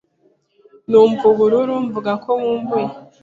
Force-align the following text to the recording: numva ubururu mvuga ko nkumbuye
numva 0.89 1.23
ubururu 1.33 1.75
mvuga 1.85 2.11
ko 2.23 2.29
nkumbuye 2.39 2.89